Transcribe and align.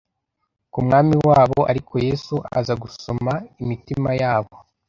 k’Umwami 0.71 1.15
wabo; 1.29 1.59
ariko 1.71 1.93
Yesu 2.07 2.35
aza 2.59 2.73
gusoma 2.83 3.33
imitima 3.61 4.09
yabo 4.21 4.53